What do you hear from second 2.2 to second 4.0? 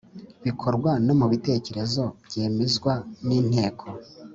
bemezwa n inteko